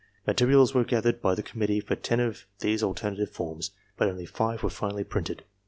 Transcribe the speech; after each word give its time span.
Materials 0.25 0.73
were 0.73 0.83
gathered 0.83 1.21
by 1.21 1.35
the 1.35 1.43
committee 1.43 1.79
for 1.79 1.95
ten 1.95 2.19
of 2.19 2.47
these 2.57 2.81
alternative 2.81 3.29
forms, 3.29 3.69
but 3.97 4.07
only 4.09 4.25
five 4.25 4.63
were 4.63 4.69
finally 4.71 5.03
printed. 5.03 5.43